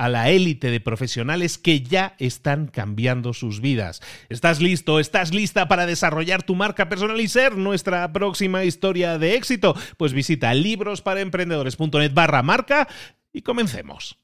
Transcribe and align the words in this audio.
a 0.00 0.08
la 0.08 0.30
élite 0.30 0.70
de 0.70 0.80
profesionales 0.80 1.58
que 1.58 1.82
ya 1.82 2.14
están 2.18 2.68
cambiando 2.68 3.34
sus 3.34 3.60
vidas. 3.60 4.00
¿Estás 4.30 4.62
listo? 4.62 4.98
¿Estás 4.98 5.34
lista 5.34 5.68
para 5.68 5.84
desarrollar 5.84 6.42
tu 6.42 6.54
marca 6.54 6.88
personal 6.88 7.20
y 7.20 7.28
ser 7.28 7.58
nuestra 7.58 8.10
próxima 8.10 8.64
historia 8.64 9.18
de 9.18 9.34
éxito? 9.34 9.76
Pues 9.98 10.14
visita 10.14 10.54
librosparaemprendedores.net 10.54 12.14
barra 12.14 12.42
marca 12.42 12.88
y 13.30 13.42
comencemos. 13.42 14.18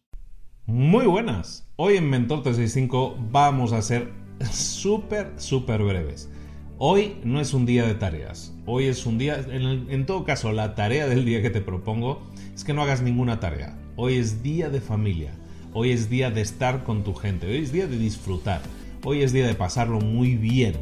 Muy 0.65 1.05
buenas. 1.05 1.69
Hoy 1.77 1.99
en 1.99 2.09
Mentor 2.09 2.43
365 2.43 3.19
vamos 3.31 3.75
a 3.75 3.83
ser 3.83 4.11
súper, 4.51 5.35
súper 5.37 5.83
breves. 5.83 6.31
Hoy 6.79 7.19
no 7.23 7.39
es 7.39 7.53
un 7.53 7.67
día 7.67 7.87
de 7.87 7.97
tareas. 7.97 8.55
Hoy 8.65 8.87
es 8.87 9.05
un 9.05 9.19
día, 9.19 9.45
en, 9.47 9.91
en, 9.91 10.07
todo 10.07 10.25
caso, 10.25 10.53
la 10.53 10.75
tarea 10.75 11.07
del 11.07 11.27
día 11.27 11.43
que 11.43 11.51
te 11.51 11.61
propongo 11.61 12.23
es 12.55 12.65
que 12.65 12.73
no 12.73 12.81
hagas 12.83 13.03
ninguna 13.03 13.41
tarea. 13.41 13.79
Hoy 13.97 14.15
es 14.15 14.43
día 14.43 14.71
de 14.71 14.81
familia. 14.81 15.35
Hoy 15.79 15.91
es 15.91 16.09
día 16.09 16.31
de 16.31 16.41
estar 16.41 16.85
con 16.85 17.05
tu 17.05 17.13
gente, 17.13 17.47
hoy 17.47 17.59
es 17.59 17.71
día 17.71 17.87
de 17.87 17.99
disfrutar, 17.99 18.63
hoy 19.05 19.21
es 19.21 19.35
día 19.35 19.47
de 19.47 19.55
pasarlo 19.55 20.01
muy 20.01 20.35
bien, 20.35 20.73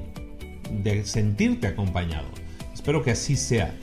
de 0.71 1.05
sentirte 1.05 1.66
acompañado. 1.66 2.28
Espero 2.72 3.03
que 3.03 3.10
así 3.10 3.34
sea. 3.34 3.77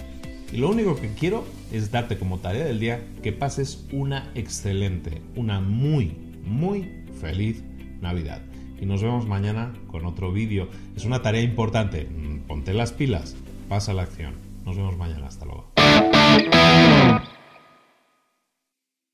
Y 0.53 0.55
lo 0.55 0.69
único 0.69 0.95
que 0.95 1.13
quiero 1.13 1.43
es 1.69 1.91
darte 1.91 2.17
como 2.17 2.37
tarea 2.37 2.63
del 2.63 2.79
día 2.79 3.03
que 3.21 3.33
pases 3.33 3.85
una 3.91 4.31
excelente, 4.35 5.21
una 5.35 5.59
muy, 5.59 6.15
muy 6.45 6.89
feliz 7.19 7.61
Navidad. 7.99 8.41
Y 8.79 8.85
nos 8.85 9.03
vemos 9.03 9.27
mañana 9.27 9.73
con 9.87 10.05
otro 10.05 10.31
vídeo. 10.31 10.69
Es 10.95 11.03
una 11.03 11.21
tarea 11.21 11.41
importante. 11.41 12.05
Mm, 12.05 12.47
ponte 12.47 12.73
las 12.73 12.93
pilas, 12.93 13.35
pasa 13.67 13.91
la 13.91 14.03
acción. 14.03 14.35
Nos 14.63 14.77
vemos 14.77 14.95
mañana. 14.95 15.27
Hasta 15.27 15.43
luego. 15.43 15.73